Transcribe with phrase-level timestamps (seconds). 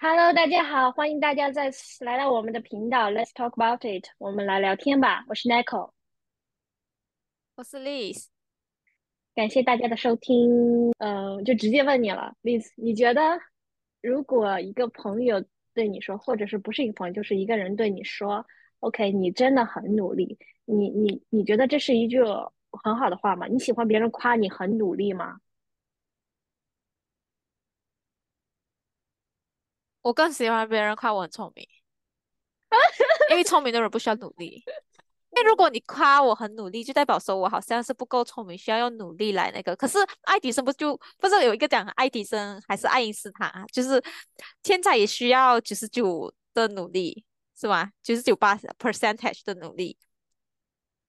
[0.00, 5.24] Hello，大家好，欢迎大家再次来到我们的频道，Let's talk about it，我们来聊天吧。
[5.28, 5.90] 我是 Nico，
[7.56, 8.26] 我是 Liz，
[9.34, 10.92] 感谢大家的收听。
[10.98, 13.40] 嗯、就直接问你了，Liz，你觉得
[14.00, 18.46] 如果一个朋友对你说，或者是不是一个朋友，就是一个人对你说
[18.78, 22.22] ，OK，你真的很努力，你你你觉得这是一句
[22.84, 23.48] 很好的话吗？
[23.48, 25.40] 你喜欢别人夸你很努力吗？
[30.02, 31.66] 我更喜欢别人夸我很聪明，
[33.30, 34.62] 因为聪明的人不需要努力。
[35.36, 39.76] 因为如果你夸我很努力，就代表说我好像是不够聪明，需要用努力来那个。
[39.76, 43.64] 可是爱迪生不就不是有一个讲爱迪生还是爱因斯坦啊？
[43.70, 44.02] 就是
[44.62, 47.24] 天才也需要九十九的努力，
[47.60, 47.90] 是吗？
[48.02, 49.98] 九十九八 percentage 的努力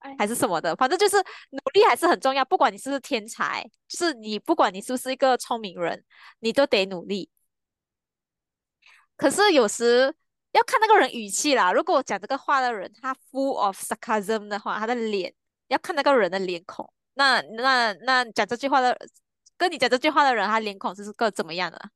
[0.00, 2.44] 哎，还是什么的，反正就是努力还是很重要。
[2.44, 6.04] 不管你是不是天才，就是你不管你是不是一个聪明人，
[6.40, 7.30] 你都得努力。
[9.20, 10.14] 可是有时
[10.52, 11.70] 要看那个人语气啦。
[11.74, 15.34] 如果我讲这个话的人他 full of sarcasm 的话，他的脸
[15.68, 16.90] 要看那个人的脸孔。
[17.12, 18.96] 那那那讲这句话的，
[19.58, 21.90] 跟你讲这句话的人，他脸孔是个怎么样的？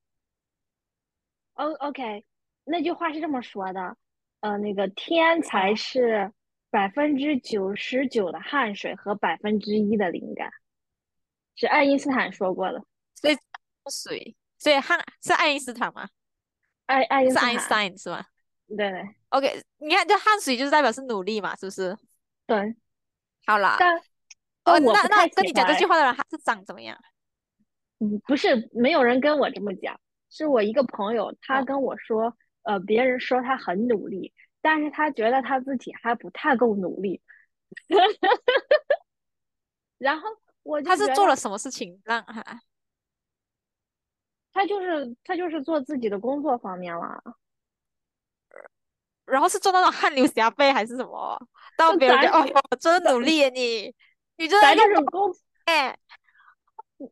[1.54, 2.26] 哦，OK，
[2.64, 3.96] 那句话是这么说的，
[4.40, 6.32] 呃，那个天才哦，是
[6.68, 10.50] 百分之九十九的汗水和百分之一的灵感，
[11.56, 12.84] 是爱因斯坦说过的。
[13.14, 13.36] 所以
[13.90, 16.06] 水，所以汗是爱因斯坦吗？
[16.86, 18.24] 爱爱因是爱因斯斯坦，坦是吗
[18.68, 21.96] 对对？OK，你看，这汗水就是代表是努力嘛，是不是？
[22.46, 22.74] 对，
[23.46, 23.76] 好啦，
[24.64, 26.98] 那那跟你讲这句，话的人，他是长怎么样？
[28.00, 29.98] 嗯，不是没有人跟我这么讲，
[30.30, 37.20] 是我一个朋友，他哦，跟我说，呃，别人说他很努力，但是他觉得他自己还不太够努力，
[39.98, 40.28] 然后
[40.62, 42.42] 我他是做了什么事情让他？
[44.54, 47.22] 他就是他就是做自己的工作方面了。
[49.26, 51.48] 然后是做那种汗流浃背还是什么？
[51.76, 53.92] 到别人就哦，真努力耶你，
[54.36, 55.32] 你真的咱一个宝这种工
[55.64, 55.94] 贝。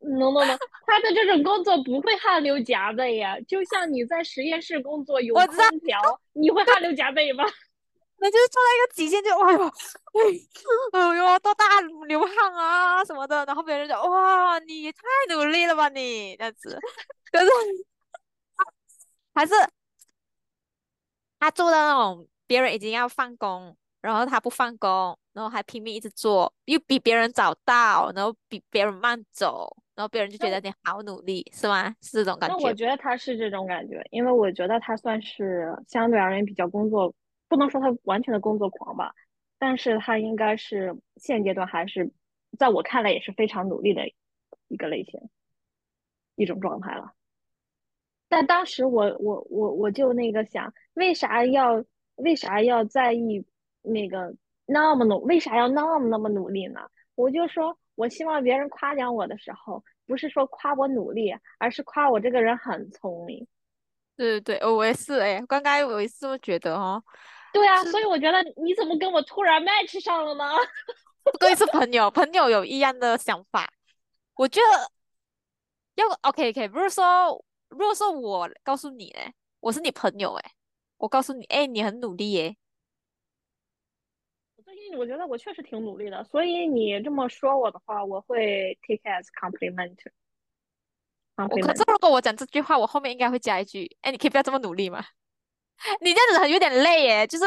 [0.02, 3.38] 能能能，他的这种工作不会汗流浃背呀。
[3.48, 5.46] 就像你在实验室工作有空
[5.80, 6.00] 调，
[6.32, 7.44] 你会汗流浃背吗？
[8.22, 9.58] 那就是做到一个极限就， 哎呦，
[10.92, 15.00] 哎呦，多大流汗啊什么的，然后别人就哇，你也太
[15.34, 16.78] 努力了吧你，这样子。
[17.32, 17.50] 可是
[19.34, 19.52] 还是
[21.40, 31.92] 他做的那种，别人已经要放工，然后他不放工，然后还拼命一直做，又比别人早到，然后比别人慢走，然后别人就觉得你好努力，是吗？
[32.00, 32.72] 是这种感觉那我。
[32.72, 37.12] 觉得他是这种感觉，因为我觉得他算是相对而言比较工作，
[37.52, 39.14] 不能说他完全的工作狂吧，
[39.58, 42.10] 但是他应该是现阶段还是
[42.58, 44.10] 在我看来也是非常努力的
[44.68, 45.20] 一个类型，
[46.34, 47.12] 一种状态了。
[48.26, 53.44] 但当时我我我我就那个想，为啥要为啥要在意
[53.82, 56.80] 那个那么努，为啥要那么那么努力呢？
[57.16, 63.46] 我就说，我希望别人夸奖我的时候，不是说夸我努力，而是夸我这个人很聪明。
[64.16, 67.02] 对对对，我也是诶，刚刚我也是这么觉得哦，
[67.52, 70.44] 对啊，所以我觉得你怎么跟我突然 match 上了呢？
[71.24, 73.72] 不过是朋友，朋友有一样的想法，
[74.34, 74.90] 我觉得
[75.94, 80.50] 要 OK OK，不是说如果说我告诉你嘞，我是你朋友诶，
[80.96, 82.56] 我告诉你，哎，你很努力耶，
[84.64, 89.96] 最近我觉得我确实挺努力的，所以你这么说我的话，我会 take as compliment
[91.36, 91.84] 我可是。
[91.86, 95.04] 如果我讲这句话，我后面应该会加一句，哎，你可以不要这么努力吗？
[96.00, 97.44] 你这样子很有点累耶，就是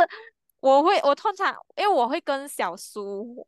[0.59, 3.47] 我会，我通常因为我会跟小苏，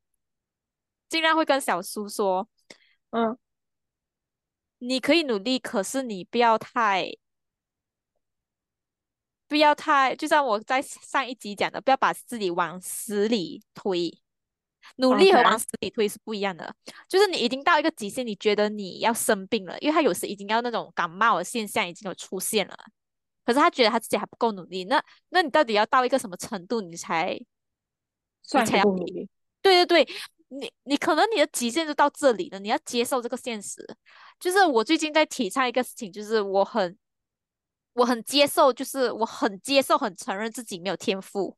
[1.09, 2.47] 尽量会跟小苏说，
[3.11, 3.37] 嗯，
[4.79, 7.11] 你可以努力，可是你不要太。
[9.49, 14.21] 不要太，就像我在上一集讲的，不要把自己往死里推。
[14.97, 16.75] 努力和往死里推是不一样的，
[17.07, 22.77] 就是你已经到一个极限，你觉得你要生病了，因为他有时已经要那种感冒的现象已经有出现了，
[23.47, 27.39] 可是他觉得他自己还不够努力，那那你到底要到一个什么程度，你才
[28.43, 29.29] 算才要够努力。
[29.61, 30.15] 对对对，
[30.49, 33.81] 你你可能你的极限就到这里了，你要接受这个现实。
[34.37, 36.97] 就是我最近在提倡一个事情，就是我很
[37.93, 41.55] 我很接受，就是我很接受、很承认自己没有天赋。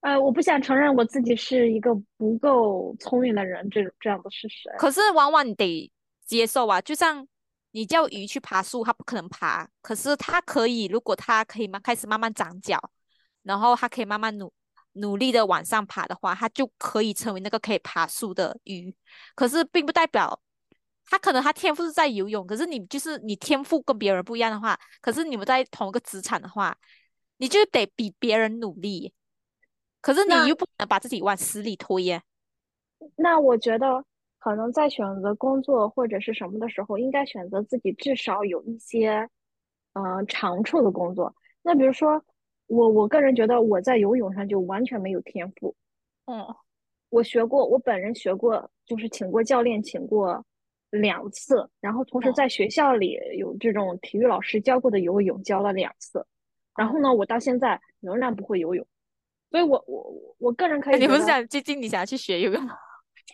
[0.00, 4.68] 呃，我不想承认我自己是一个不够聪明的人，这种这样的事实。
[4.78, 5.92] 可是往往你得
[6.24, 7.24] 接受啊，就像
[7.70, 12.78] 你叫鱼去爬树，它不可能爬，可是它可以，如果它可以慢开始慢慢长脚，
[13.42, 14.52] 然后它可以慢慢努
[14.92, 18.94] 努力的往上爬的话，它就可以成为那个可以爬树的鱼。
[19.34, 20.40] 可是并不代表
[21.10, 26.76] 他可能他天赋是在游泳，可是你就是你天赋跟别人不一样的话，可是你们在同一个职场的话，
[27.38, 29.14] 你就得比别人努力，
[30.02, 32.22] 可是你又不能把自己往死里推耶。
[33.16, 34.04] 那我觉得
[34.48, 39.28] 可能在选择工作或者是什么的时候，应该选择自己至少有一些
[39.92, 41.34] 呃长处的工作。
[41.60, 42.24] 那比如说
[42.66, 45.76] 我我个人觉得我在游泳上就完全没有天赋。
[46.24, 46.42] 嗯，
[47.10, 50.42] 我学过，我本人学过，就是请过教练，请过
[50.92, 56.24] 两次，然后同时哦在学校里有这种体育老师教过的游泳教了两次，
[56.74, 58.86] 然后呢，我到现在仍然不会游泳，
[59.50, 62.74] 所以我我我个人可以，你不是想最近你想去学游泳吗？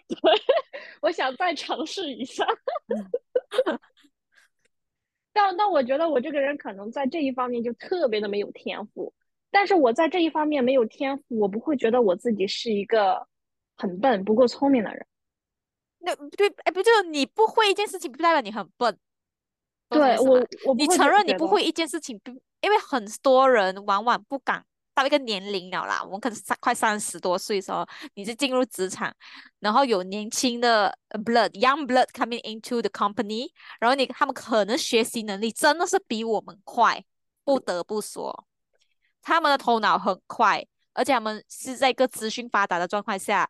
[1.01, 2.45] 我想再尝试一下，
[3.67, 3.79] 嗯
[5.33, 9.13] 但但我觉得我这个人可能在这一方面就特别的没有天赋，
[9.51, 13.27] 但是我在这一方面没有天赋，我不会觉得我自己是一个
[13.77, 15.07] 很笨不够聪明的人。
[15.99, 18.97] 那对，哎，不就你不会一件事情，不代表你很笨，
[19.89, 20.47] 对我？
[20.67, 21.09] 我你承。
[21.09, 22.31] 认你不会一件事情，不，
[22.61, 24.65] 因为很多人往往不敢
[24.95, 29.13] 到一个年龄了啦，我们可能三快三十多岁的时候，你是进入职场，
[29.59, 33.51] 然后有年轻的 blood young blood coming into the company，
[33.81, 37.05] 然后你他们可能学习能力真的是比我们快，
[37.45, 38.47] 不得不说，
[39.21, 43.49] 他们的头脑很快，而且他们是在一个资讯发达的状况下。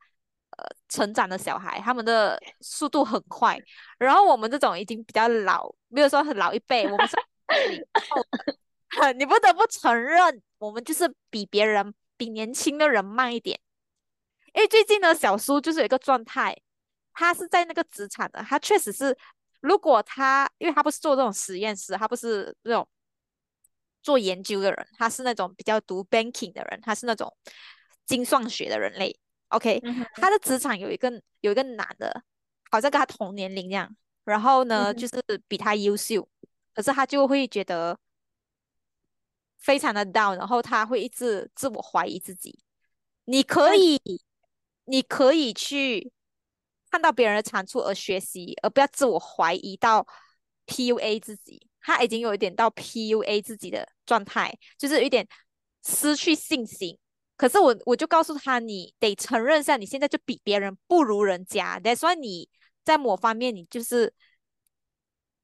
[0.56, 3.58] 呃，成长的小孩，他们的速度很快，
[3.98, 7.16] 然后我们这种已经比较老，没有说很老一辈，我们是，
[9.18, 13.60] 你不得不承认，我们就是比别人、比年轻的人慢一点。
[14.54, 16.56] 因为最近呢，小苏就是有一个状态，
[17.12, 19.16] 他是在那个职场的，他确实是，
[19.60, 22.88] 如果他，因为他不是做这种实验室，他不是那种
[24.02, 27.34] 做研究的人，他是那种比较读 banking 的人，他是那种
[28.06, 29.18] 精算学的人类。
[29.48, 32.22] OK，嗯，他的职场有一个有一个男的，
[32.70, 33.94] 好像跟他同年龄一样，
[34.24, 36.28] 然后呢，就是比他优秀，
[36.72, 37.98] 可是他就会觉得
[39.64, 42.58] 非常的 down，然后他会一直自我怀疑自己。
[43.24, 43.98] 你可以，
[44.84, 46.12] 你可以去
[46.90, 50.06] 看到别人的长处而学习，而不要自我怀疑到
[50.66, 51.66] PUA 自己。
[51.80, 55.26] 他已经有一点到 PUA 自己的状态，就是有一点
[55.86, 56.98] 失去信心。
[57.36, 61.80] 可是我我就告诉他，你得承认一下，你现在就比别人不如人家。
[61.80, 62.48] That's why 你
[62.84, 64.12] 在某方面你就是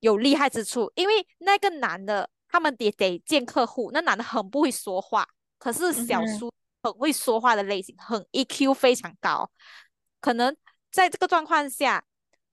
[0.01, 5.27] 有厉害之处，因为那个男的他们也得见客户，那男的很不会说话，
[5.59, 6.53] 可是小叔
[6.83, 9.51] 很会说话的类型，很 EQ 非常高，
[10.21, 10.57] 可能
[10.91, 12.05] 在这个状况下，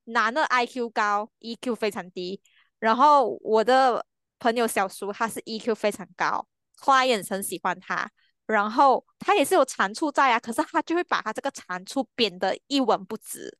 [0.05, 2.41] 男的 IQ 高，EQ 非常低，
[2.79, 4.05] 然后我的
[4.39, 6.47] 朋友小叔他是 EQ 非常高
[6.79, 8.09] ，client 很喜欢他。
[8.45, 13.57] 然后他也是有长处在啊，可是他就会把他这个长处贬得一文不值。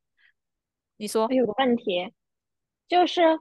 [0.95, 1.25] 你说？
[1.27, 2.13] 我有个问题，
[2.87, 3.37] 就是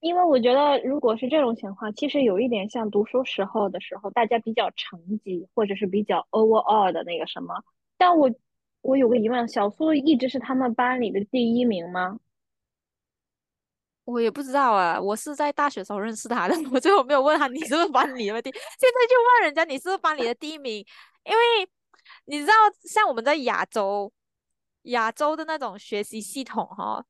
[0.00, 7.54] 因为我觉得如果是这种情况，其实有一点像读书时候的时候，大家比较成绩或者是比较 overall 的那个什么。
[7.98, 8.30] 但我
[8.80, 12.18] 我有个疑问，小苏一直是他们班里的第一名吗？
[14.04, 20.78] 我也不知道啊，我是在大学时候认识他的， 我最后没有问他你是不是班里的第， 现在就问人家你是不是班里的第一名，
[21.24, 21.68] 因为
[22.24, 22.52] 你知道，
[22.88, 24.10] 像我们在亚洲，
[24.84, 27.04] 亚洲的那种学习系统哈、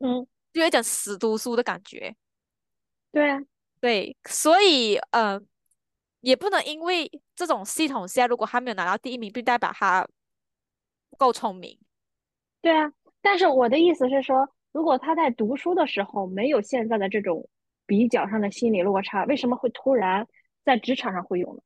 [0.00, 2.14] 嗯，就有一种死读书的感觉，
[3.14, 3.40] 对啊，
[3.80, 5.40] 对，所以呃，
[6.20, 10.04] 也不能因为这种系统下，如果他没有拿到第一名，并不代表他
[11.10, 11.78] 不够聪明。
[12.60, 12.92] 对啊。
[13.22, 17.48] 但是我的意思是说，如果他在读书的时候没有现在的这种
[17.86, 20.26] 比较上的心理落差，为什么会突然
[20.64, 21.62] 在职场上会有呢？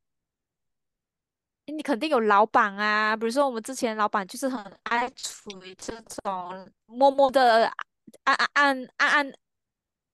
[1.74, 7.72] 你肯定有老板啊，比如说我们之前老板就是很爱处于这种默默的
[8.24, 9.32] 暗暗暗暗暗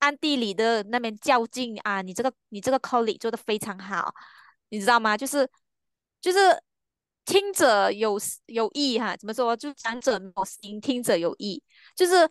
[0.05, 4.15] 暗地里的那边较劲啊，你这个你这个 colleague 做的非常好，
[4.69, 5.17] 你知道吗？
[5.17, 5.49] 就是
[6.21, 6.39] 就是
[7.25, 9.57] 听者有有意哈，怎么说？
[9.57, 11.63] 就讲者没有心，听者有意，
[11.97, 12.29] 就是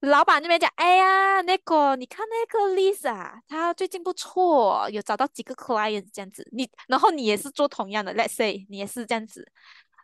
[0.00, 6.48] 老板那边讲，哎呀，那个你看那个 Lisa，她最近不错，有找到几个 client 这样子。
[6.52, 9.46] 你然后你也是做同样的，let's say 你也是这样子，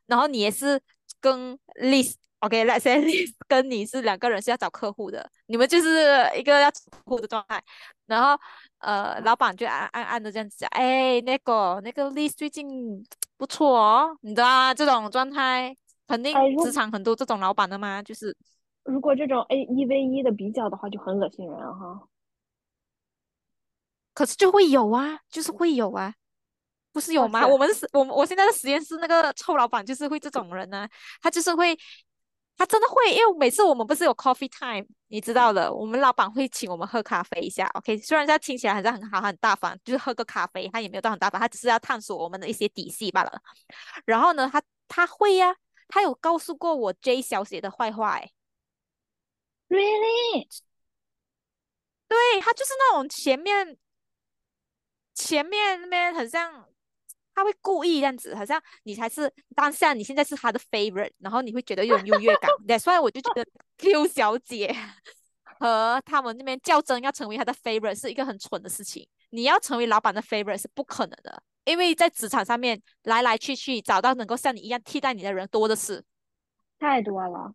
[0.06, 0.80] 然后你也是
[1.20, 5.88] 跟 Liz，OK，let's say Liz 跟你是两个人是要找客户的，你们就是
[6.36, 7.62] 一个要找客户的状态，
[8.06, 8.40] 然后
[8.78, 13.04] 呃，老板就暗暗暗的这样子讲，哎，那个那个 Liz 最近
[13.36, 14.74] 不错哦，你知道吗？
[14.74, 18.36] 这种状态肯哎，定职场很多这种老板的嘛，就是
[18.84, 22.08] 如果这种 A 一 v 一的比较的话，就很恶心人啊哈。
[24.14, 26.14] 可是就会有啊，就是会有啊，
[26.98, 27.46] 不是有吗？
[27.46, 30.88] 我们是我们我现在的实验室那个臭老板就是会这种人呢、
[31.22, 31.78] 他就是会
[32.56, 37.70] 他真的会，因为每次我们不是有 coffee time，你知道的，我们老板会请我们喝咖啡一下。
[37.74, 43.40] OK，虽然他听起来好像很好很大方，就是喝个咖啡，他也没有到很大方，他只是要探索我们的一些底细罢了。
[44.04, 45.54] 然后呢，他他会呀，
[45.86, 48.28] 他有告诉过我 J 小姐的坏话，哎
[49.68, 50.48] ，Really？
[52.08, 53.76] 对他就是那种前面
[55.14, 56.66] 前面那边很像。
[57.38, 62.50] 他会故意这样子，好像你才是当下，你现在是他的 favorite，然后你会觉得有点优越感。
[62.80, 64.74] 所以我就觉得 Q 小姐
[65.60, 69.06] 和他们那边较真要成为他的 favorite 是一个很蠢的事情。
[69.30, 76.02] 你要成为老板的 favorite 是不可能的，因为在职场上面来来去去找到能够像你一样替代你的人多的是，
[76.80, 77.54] 太多了。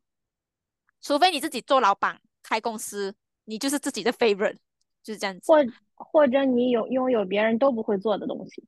[1.01, 3.13] 除非你自己做老板开公司，
[3.43, 4.55] 你就是自己的 favorite，
[5.03, 5.51] 就是这样子。
[5.51, 5.57] 或
[5.95, 8.63] 或者你有拥有别人都不会做的东西。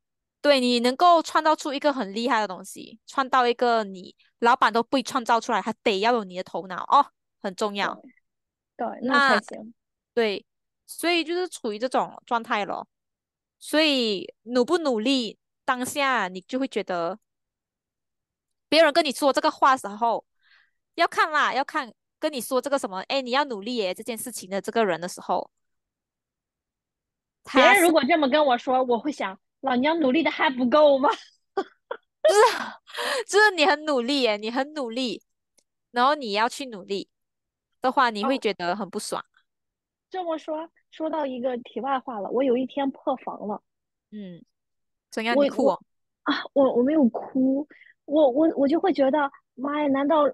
[0.46, 7.04] 对你能够创造出一个很厉害的东西，创造一个你老板都不会创造出来，他得要有你的头脑哦，
[7.42, 8.00] 很重要。
[8.76, 9.74] 对，那才行。
[10.14, 10.46] 对，
[10.86, 12.86] 所以就是处于这种状态咯。
[13.58, 17.18] 所以努不努力，当下你就会觉得，
[18.68, 20.24] 别人跟你说这个话时候，
[20.94, 25.50] 要看啦，要看跟你说这个什么，哎，你要努力耶这件事情的这个人的时候，
[27.52, 29.36] 别人如果这么跟我说，我会想。
[29.60, 31.08] 老娘努力的还不够吗？
[32.26, 32.40] 就是，
[33.28, 35.22] 就是你很努力耶，你很努力，
[35.92, 37.08] 然后你要去努力
[37.80, 39.24] 的话，你会觉得很不爽。
[40.10, 43.62] 这么说，说到一个题外话了，我有一天破防了。
[44.10, 44.44] 嗯，
[45.10, 45.36] 怎样？
[45.40, 45.78] 你哭啊？
[46.52, 47.66] 我我没有哭，
[48.04, 50.24] 我我我就会觉得，妈呀，难道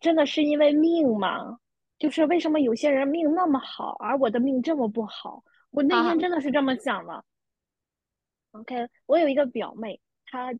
[0.00, 1.58] 真的是因为命吗？
[1.98, 5.42] 就是为什么有些人命那么好，而我的命这么不好？
[5.70, 7.24] 我那天真的是这么想的。
[8.60, 10.52] OK，我有一个表妹，她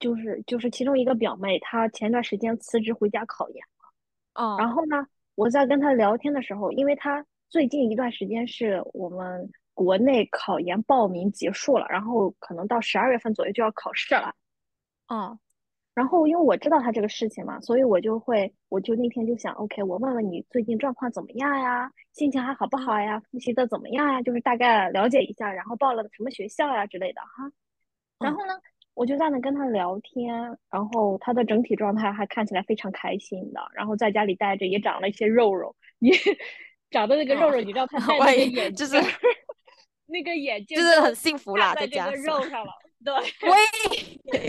[0.00, 4.42] 就是就是其中一个表妹，她前段时间辞职回家考研了。
[4.42, 4.56] 哦。
[4.58, 14.34] 然后呢，我在跟她聊天的时候，因为她最近一段时间是我们国内考研报名结束了，然后可能到十二月份左右就要考试了。
[15.08, 15.38] 哦。
[15.94, 21.88] 然后因为我知道他这个事情嘛，所以我就会，我就那天就想，OK，我问问你最近状况怎么样呀？
[22.12, 23.20] 心情还好不好呀？
[23.30, 24.20] 复习的怎么样呀？
[24.22, 27.50] 就是大概了解一下，然后报了什么学校呀之类的哈。
[28.18, 28.54] 然后呢，
[28.94, 30.34] 我就在那跟他聊天，
[30.68, 36.10] 然后他的整体状态还看起来非常开心的，然后在家里待着也长了一些肉肉，你
[36.90, 38.96] 长的那个肉肉，你知道他戴 那个眼就是
[40.06, 42.72] 那个眼镜，就是很幸福啦，在家肉上了。
[43.04, 44.48] 对，喂，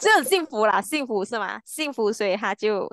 [0.00, 1.60] 就很幸福啦，幸福是吗？
[1.66, 2.88] 幸福，所以他就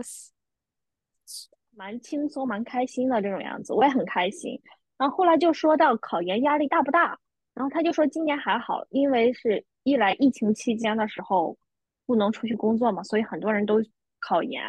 [1.76, 4.62] 蛮轻松、蛮开心的这种样子，我也很开心。
[4.98, 7.18] 然后后来就说到考研压力大不大，
[7.54, 11.58] 然后他就说今年还好，因为是一来疫情期间的时候
[12.06, 13.82] 不能出去工作嘛，所以很多人都
[14.20, 14.62] 考研，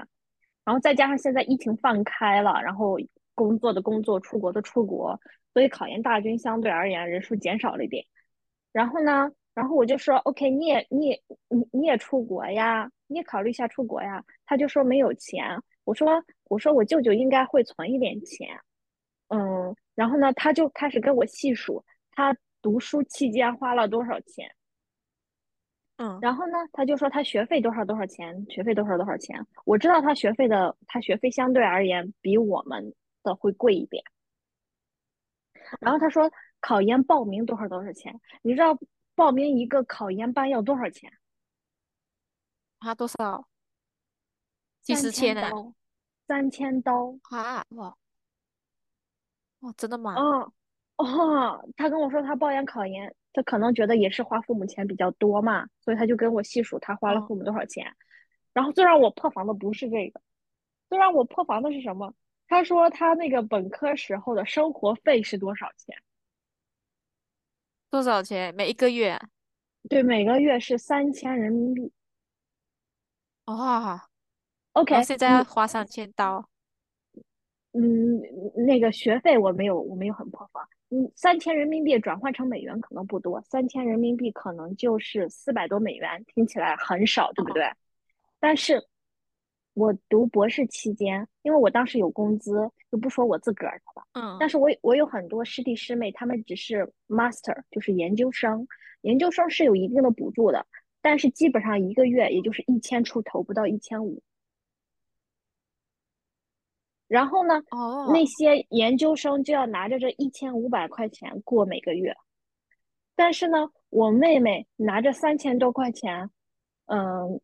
[0.65, 2.97] 然后再加上现在疫情放开了，然后
[3.35, 5.21] 工作的工作、出国的出国，
[5.53, 8.07] 所以考研大军相对而言人数减少了一点。
[8.71, 9.31] 然后呢？
[9.55, 14.25] 然后我就说，OK，你也你也你你也出国呀，你也考虑一下出国呀。
[14.45, 15.57] 他就说没有钱。
[15.85, 18.49] 我说我说我舅舅应该会存一点钱，
[19.29, 19.75] 嗯。
[19.95, 24.51] 然后呢，他就开始跟我细数他读书期间花了多少钱，
[25.99, 26.19] 嗯。
[26.21, 29.47] 然后呢，他就说他学费多少多少钱，学费多少多少钱。
[29.65, 32.93] 我知道他学费的，他学费相对而言比我们
[33.23, 34.03] 的会贵一点。
[35.81, 36.29] 然后他说
[36.61, 38.77] 考研报名多少多少钱，你知道？
[39.15, 41.13] 报名一个考研班要多少钱？
[42.79, 43.49] 啊，多少？
[44.83, 45.51] 几十千呢？
[46.27, 47.65] 三千刀啊！
[47.71, 47.97] 哇
[49.61, 50.15] 哇，真的吗？
[50.15, 50.53] 哦
[50.97, 57.97] 哦，他跟我说他报研考研，他可能觉得也是花父母钱比较多嘛，所以他就跟我细数他花了父母多少钱。
[58.53, 60.21] 然后最让我破防的不是这个，
[60.89, 62.15] 最让我破防的是什么？
[62.47, 65.97] 他说他那个本科时候的生活费是多少钱？
[67.95, 68.53] 多少钱？
[68.57, 69.17] 每一个月？
[69.89, 71.93] 对，每个月是三千人民币。
[73.47, 74.01] 哦
[74.73, 76.49] ，OK，现在要花三千刀。
[77.71, 78.21] 嗯，
[78.67, 80.69] 那个学费我没有，我没有很破防。
[80.91, 87.71] 嗯，三千人民币转换成美元可能不多，三千人民币可能就是四百多美元，听起来很少，对不对？
[88.41, 88.85] 但是。
[89.75, 94.07] 我读博士期间，因为我当时有工资，就不说我自个儿的了。
[94.13, 94.37] 嗯。
[94.41, 98.67] 但是我我有很多师弟师妹，他们只是 master，就是研究生。
[99.03, 100.65] 研究生是有一定的补助的，
[101.03, 104.23] 但是基本上一个月也就是一千出头，不到一千五。
[107.07, 112.17] 然后呢，哦，那些研究生就要拿着这一千五百块钱过每个月。
[113.15, 116.31] 但是呢，我妹妹拿着三千多块钱，
[116.87, 117.41] 嗯，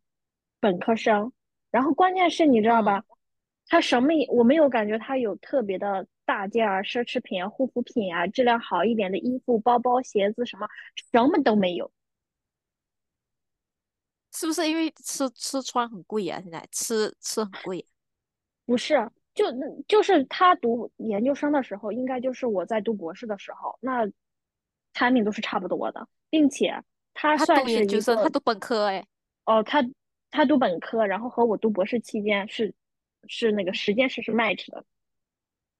[0.60, 1.32] 本科生。
[1.70, 3.04] 然后关键是你知道吧？
[3.68, 10.66] 他什么也我没有感觉他有特别的大件儿奢侈品啊、护肤品啊、质量好一点的衣服、包包、鞋子什么
[11.12, 11.90] 什么都没有。
[14.32, 16.40] 是不是因为吃吃穿很贵啊？
[16.40, 17.86] 现在吃吃很贵。
[18.66, 19.44] 不是，就
[19.88, 24.08] 就是他读研究生的时候，应该就是我在读博士的时候，那
[24.94, 26.82] 产品都是差不多的，并且
[27.14, 29.04] 他他算是一读研究生，他读本科哎。
[29.44, 29.84] 哦，他
[30.30, 32.72] 他读本科，然后和我读博士期间是
[33.26, 34.84] 是那个时间是是 match 的。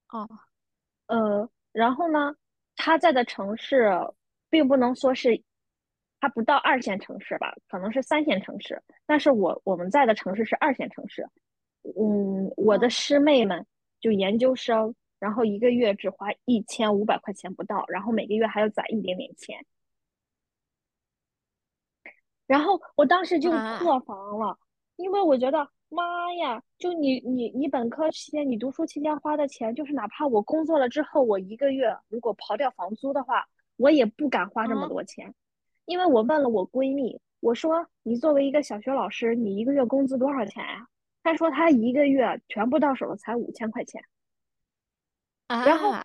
[0.09, 0.29] 哦，
[1.07, 2.35] 呃，然后呢，
[2.77, 3.91] 他在的城市
[4.49, 5.41] 并不能说是，
[6.19, 8.83] 他不到二线城市吧，可能是三线城市。
[9.07, 11.25] 但是我我们在的城市是二线城市，
[11.83, 13.65] 嗯，我的哦师妹们
[14.01, 19.65] 就研究生，然后一个月只花一千五百块钱不到，然后每个月还要攒一点点钱。
[22.51, 24.59] 然后我当时就啊，破防了，
[24.97, 35.33] 因为我觉得妈呀，就你你你本科期间，你读书期间花的钱，就是哪怕我工作了之后，我一个月如果刨掉房租的话，我也不敢花这么嗯多钱。
[35.85, 40.89] 因为我问了我闺蜜，我说你作为一个小学老师，你一个月工资多少钱呀？
[41.23, 44.03] 她说她一个月全部到手了才五千块钱。
[45.47, 46.05] 然后啊，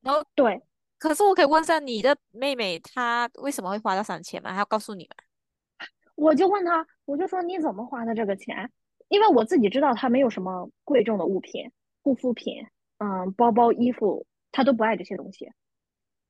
[0.00, 0.62] 然后对，
[0.98, 4.52] 可是我可以问一下你的妹妹，她为什么会花到三千吗？
[4.52, 5.16] 还要告诉你吗？
[6.22, 8.70] 我就问他，我就说你怎么花的这个钱？
[9.08, 11.68] 因为我自己知道他没有什么贵重的物品，
[12.00, 12.64] 护肤品，
[12.98, 15.50] 嗯，包包、衣服，他都不爱这些东西。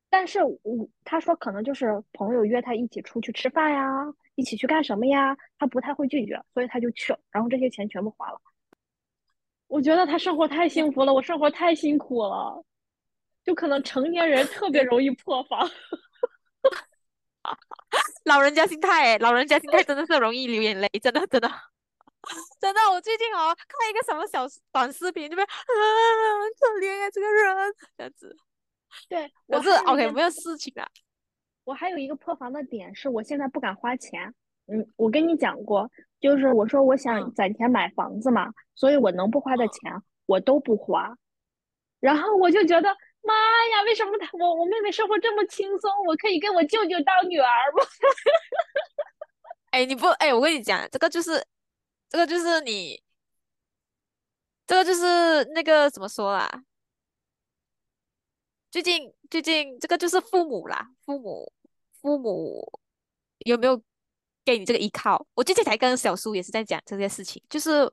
[0.09, 8.41] 但是我他说可能就是朋友约他一起出去吃饭呀，一起去干什么呀，他不太会拒绝，所以他就去了，然后这些钱全部花了。
[9.69, 12.65] 我觉得他生活太幸福了，我生活太辛苦了，
[13.45, 15.69] 就可能成年人特别容易破防。
[18.25, 21.49] 老人家心态哎，老人家心态真的是容易流眼泪，真的真的
[22.61, 22.81] 真的。
[22.93, 28.37] 我最近哦看一个什么小短视频，这边啊很可怜啊这个人这样子。
[29.09, 30.87] 对，我是 OK 件没有事情啊。
[31.65, 34.35] 我还有一个破防的点是，我现在不敢花钱。
[34.67, 39.93] 嗯，我跟你讲过，就是我说我想嗯攒钱买房子嘛，所以我能不花的钱
[40.27, 41.17] 我都不花。
[41.99, 42.89] 然后我就觉得，
[43.23, 43.35] 妈
[43.71, 45.91] 呀，为什么他我我妹妹生活这么轻松？
[46.07, 47.85] 我可以跟我舅舅当女儿吗？
[49.71, 51.47] 哎，你不哎，我跟你讲，这个就是
[52.09, 53.03] 这个就是你
[54.67, 56.65] 这个就是那个怎么说啦？
[58.71, 61.53] 最近最近这个就是父母啦，父母
[62.01, 62.81] 父母
[63.45, 63.81] 有没有
[64.45, 65.27] 给你这个依靠？
[65.35, 67.91] 我最近才跟小叔也是在讲这件事情，就是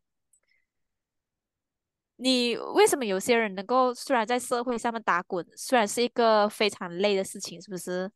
[2.22, 8.12] 你为什么有些人能够虽然在社会上面打滚，虽然是一个非常累的事情，是不是？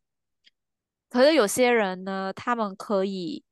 [1.10, 3.44] 可是有些人呢，他们可以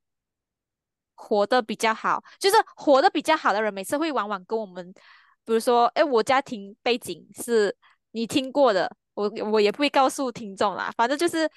[1.16, 4.92] 活得比较好，就是活得比较好的人，每次会往往跟我们，
[5.46, 7.74] 比如说，哎，我家庭背景是
[8.12, 11.50] 你听过的，我我也不会告诉听众啦，反正就是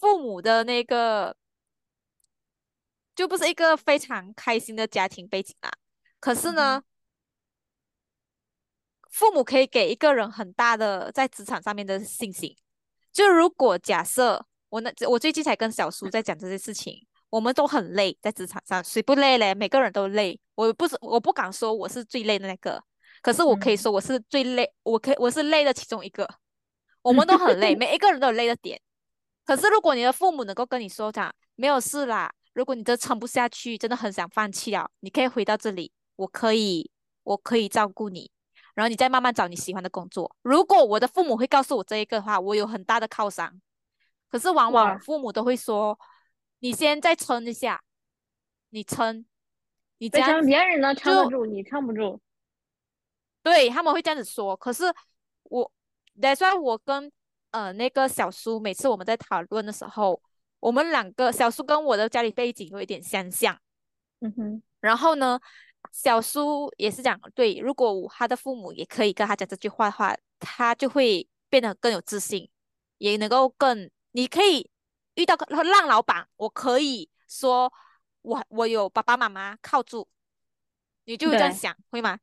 [0.00, 1.36] 父母的那个，
[3.14, 5.70] 就不是一个非常开心的家庭背景啦。
[6.20, 6.82] 可是，呢，
[9.10, 12.56] 父母可以给一个人很大的在职场上面的信心。
[13.12, 19.54] 就如果假设我那我最近才跟小叔在讲这些事情，我们都很累，在职场上，谁不累嘞？
[19.54, 20.38] 每个人都累。
[20.54, 22.82] 我不是我不敢说我是最累的那个，
[23.20, 26.28] 可是我可以嗯说我是最累，我可以我是累的其中一个。
[27.02, 28.80] 我们都很累， 每一个人都有累的点。
[29.44, 36.90] 可是如果你的父母能够跟你说讲没有事啦，如果你真撑不下去，真的很想放弃了，你可以回到这里，我可以
[37.24, 38.30] 我可以照顾你。
[38.80, 40.34] 然后你再慢慢找你喜欢的工作。
[40.40, 43.60] 如果我的父母会告诉我这一个的话，我有很大的靠山。
[44.30, 46.00] 可是往往，父母都会说
[46.60, 47.82] ：“你先再撑一下，
[48.70, 49.26] 你撑，
[49.98, 52.18] 你这样别人能撑得住，你撑不住？
[53.42, 54.84] 对他们会这样子说。”可是
[55.42, 55.70] 我
[56.18, 57.12] ，that's why 我跟
[57.50, 60.22] 呃那个小叔，每次我们在讨论的时候，
[60.58, 63.60] 我们两个小叔跟我的家里背景有一点相像。
[64.20, 65.38] 嗯哼，然后呢，
[65.92, 72.48] 小苏也是讲，对，如果他的父母也可以跟他讲这句话的话，他就会变得更有自信，
[72.98, 74.70] 也能够更，你可以
[75.14, 77.72] 遇到个浪老板，我可以说
[78.22, 80.06] 我我有爸爸妈妈靠住，
[81.04, 82.18] 你就会这样，想，会吗？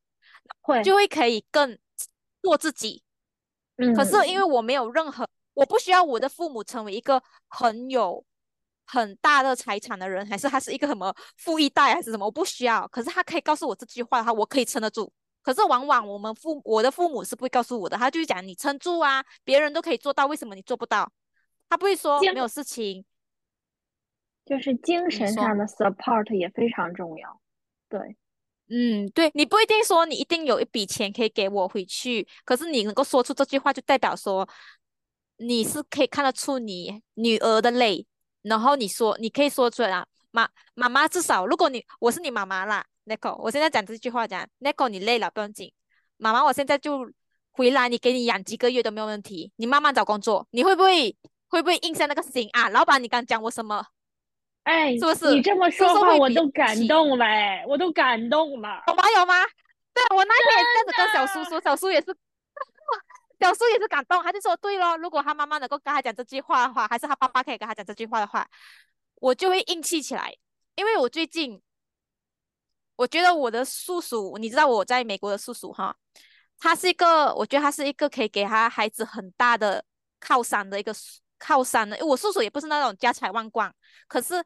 [0.61, 1.77] 会，就会可以更
[2.41, 3.03] 做自己。
[3.95, 8.25] 可是因为嗯，我没有任何，我不需要我的父母成为一个很有
[8.87, 12.87] 很大的财产的人，还是他是一个什么富一代还是什么，我不需要。
[12.87, 15.11] 可是他可以告诉我这句话的话，我可以撑得住。
[15.43, 21.11] 可是往往我们父我的父母是不会告诉我的，他就是讲你撑住啊，别人都可以做到，为什么你做不到？
[21.69, 23.05] 他不会说没有事情。
[24.45, 27.41] 就是精神上的 support 也非常重要。
[27.89, 28.17] 对。
[28.69, 34.45] 嗯，对你不一定说你一定有一笔钱可以给我回去，可是你能够说出这句话，就代表说
[35.37, 38.05] 你是可以看得出你女儿的累，
[38.47, 45.71] 然后你说你可以说出来啊，妈妈妈至少如果你我是你妈妈啦 n i c o 我现在讲这句话讲 n i c o 你累了不用紧，
[46.17, 47.09] 妈妈我现在就
[47.51, 51.15] 回来，你给你养几个月都没有问题，你慢慢找工作，你会不会
[51.47, 52.69] 会不会印下那个心啊？
[52.69, 53.83] 老板，你刚讲我什么？
[54.63, 55.33] 哎，是不是？
[55.33, 58.83] 你这么说话我都感动了，哎，我都感动了。
[58.87, 59.03] 有吗？
[59.17, 59.33] 有吗？
[59.93, 62.15] 对我那天也这样子跟小叔说，小叔也是，
[63.39, 68.47] 小叔也是感动，他就说对咯，如果他妈妈能够跟他讲这句话的话，还是他爸爸可以跟他讲这句话的话，
[69.15, 70.35] 我就会硬气起来。
[70.75, 71.61] 因为我最近，
[72.95, 75.95] 我觉得我的叔叔，你知道我在美国的叔叔哈，
[76.59, 79.83] 他是一个，我觉得他是一个可以给他孩子很大的
[80.19, 80.93] 靠山的一个
[81.37, 81.97] 靠山的。
[82.05, 83.73] 我叔叔也不是那种家财万贯，
[84.07, 84.43] 可是。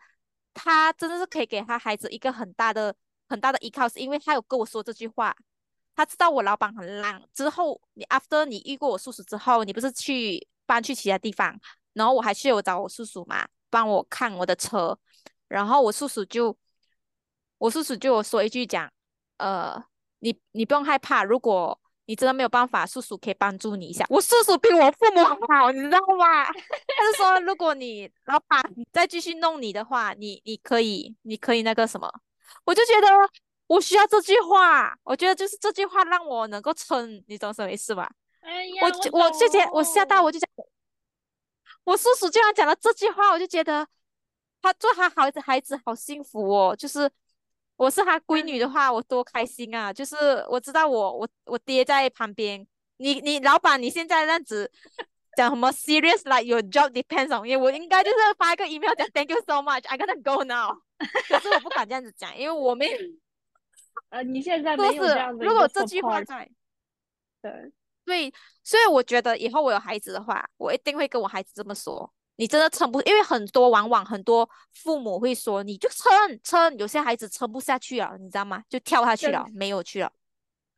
[0.54, 2.94] 他真的是可以给他孩子一个很大的、
[3.30, 5.34] 很大的依靠，是因为他有跟我说这句话。
[6.02, 7.22] 他知道我老板很烂。
[7.34, 11.56] 之后你 after 你遇过我叔叔之后，你不是去搬去其他地方，
[11.94, 14.98] 然后我还去我找我叔叔嘛，帮我看我的车。
[15.48, 16.58] 然后我叔叔就，
[17.60, 18.92] 我叔叔就说一句讲，
[19.38, 19.84] 呃，
[20.20, 21.80] 你你不用害怕，如果。
[22.06, 24.04] 你真的没有办法，叔叔可以帮助你一下。
[24.10, 26.44] 我叔叔比我父母好，你知道吗？
[26.52, 28.62] 他就说，如果你老板
[28.92, 32.12] 再继续弄你的话，你你可以，你可以那个什么？
[32.66, 33.08] 我就觉得
[33.74, 38.10] 我需要这句话，我觉得就是这句话让我能够撑，你懂什么意思吧？
[38.42, 40.50] 哎呀，我我就觉我吓到，我就讲，
[41.84, 43.88] 我叔叔居然讲了这句话，我就觉得
[44.62, 47.10] 他做他孩子孩子好幸福哦，就是。
[47.78, 49.92] 我是他闺女的话，我多开心啊！
[49.92, 52.64] 就是我知道我我我爹在旁边，
[52.98, 54.72] 你你老板你现在这样子
[55.36, 60.78] 讲什么 serious like your job depends on，因为我应该就是发一个 email 讲 thank you so much，I gotta go now。
[61.28, 62.96] 可是我不敢这样子讲，因为我没
[64.10, 65.44] 呃，你现在没有这样子。
[65.46, 66.50] 如果这句话在，
[67.42, 67.72] 对
[68.06, 72.12] 对，所以我觉得以后我有孩子的话，我一定会跟我孩子这么说。
[72.38, 78.64] 你真的撑不，因为很多往往很多父母会说，你就撑撑，有些孩子撑不下去了，你知道吗？
[78.68, 80.12] 就跳下去了，没有去了。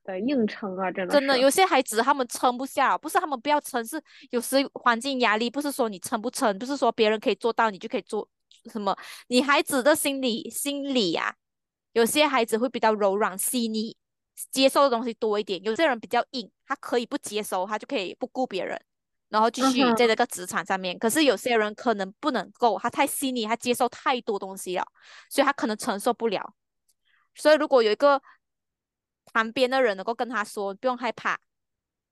[0.04, 1.14] 对，硬撑啊，真的。
[1.14, 8.28] 真的，有些孩子他们撑不下，不是他们不要撑，是有时环境压力，不是说你撑不撑，不是说别人可以做到，你就可以做
[8.70, 8.94] 什么。
[9.28, 11.34] 你孩子的心理心理呀，
[11.94, 13.96] 有些孩子会比较柔软细腻，
[14.52, 18.80] 接受的东西多一点；有些人比较硬，他可以不接收，他就可以不顾别人。
[19.30, 24.86] 然后继续在这个职场上面，可是有些人可能不能够，他太细腻，他接受太多东西了，
[25.28, 26.54] 所以他可能承受不了。
[27.34, 28.22] 所以如果有一个
[29.26, 31.40] 旁边的人能够跟他说，不用害怕，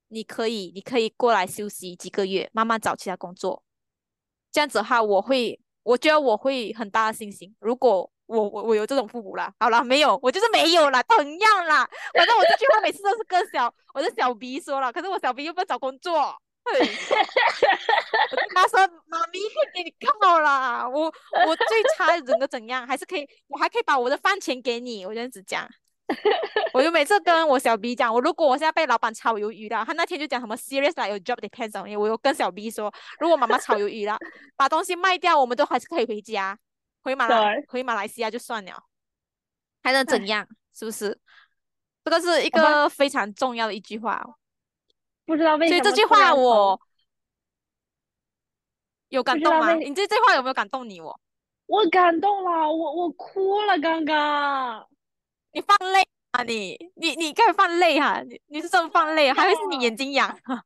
[0.07, 3.63] 你可以，你可以过来休息几个月，慢慢找其他工作。
[4.51, 7.55] 这样子的话，我会，我觉得我会很大的信心。
[7.59, 11.87] 如果我我我有这种父母了，好了，没有，我就是没有了，同样啦。
[12.13, 16.35] 反正我这句话每次都是跟小我的小 B 说了，可是我小 B 又不找工作。
[16.63, 18.79] 我跟他说
[19.09, 21.05] ：“妈咪可以给你靠啦，我
[21.47, 25.67] 我最差人的怎样，还是可以，我还可以把我的饭钱给你。”我这样子讲，
[26.71, 34.15] 我就每次跟我小 B 讲，我如果我现在被老板炒鱿鱼了，他那天就讲什么 “serious like your job depends on”，you，我有跟小 B 说，如果妈妈炒鱿鱼了，
[34.55, 36.55] 把东西卖掉，我们都还是可以回家，
[37.03, 38.83] 回马来回马来西亚就算了，
[39.83, 40.47] 还能怎样？
[40.73, 41.19] 是不是？
[42.03, 44.23] 这个是一个非常重要的一句话。
[45.25, 46.79] 不知道为什么，所以这句话我
[49.09, 49.73] 有感动吗？
[49.73, 50.99] 你这句话有没有感动你？
[50.99, 51.19] 我
[51.67, 54.87] 我感动了，我我哭了，刚刚
[55.51, 56.43] 你放泪啊？
[56.43, 58.21] 你你你开始放泪哈？
[58.21, 60.37] 你你是这么放泪，还是你眼睛痒？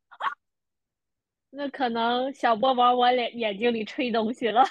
[1.52, 4.64] 那可能小波往我脸眼睛里吹东西了。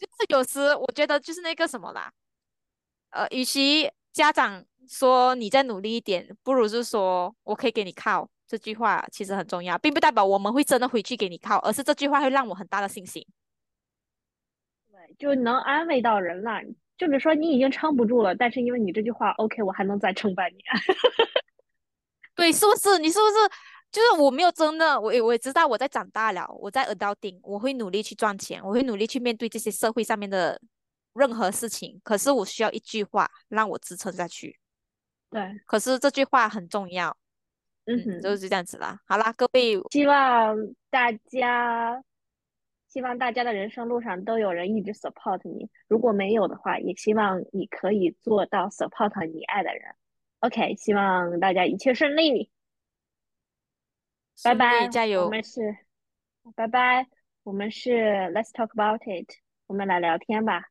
[0.00, 2.10] 就是有时我觉得就是那个什么啦，
[3.10, 4.64] 呃，与其家长。
[4.88, 8.28] 说你再努力一点，不如是说我可以给你靠。
[8.44, 13.24] 这句话其实很重要，并不代表我们会真的回去给你靠，而是这句话会让我很大的信心。
[14.90, 16.60] 对，就能安慰到人了。
[16.98, 20.60] 就比如说你已经撑不住了，但是因为你这句话，OK，我还能再撑半年。
[22.34, 22.98] 对，是不是？
[22.98, 23.34] 你是不是？
[23.92, 30.60] 就是我没有真的，我也我也知道我在长大了，我在 adulting，我会努力去赚钱，我会努力去面对这些社会上面的
[31.14, 32.00] 任何事情。
[32.04, 34.58] 可是我需要一句话让我支撑下去。
[35.28, 37.16] 对，可是这句话很重要，
[37.86, 39.00] 嗯哼，就是这样子啦。
[39.06, 40.56] 好啦，各位，希望
[40.88, 42.02] 大家，
[42.88, 45.68] 希望大家的人生路上都有人一直 support 你。
[45.88, 49.94] 如果没有的话，也希望你可以做到 support 你爱的人。
[50.40, 52.50] OK，希望大家一切顺利，
[54.42, 55.24] 拜拜，加油。
[55.24, 55.76] 我们是，
[56.54, 57.06] 拜拜，
[57.42, 59.28] 我们是 Let's talk about it，
[59.66, 60.69] 我们来聊天吧。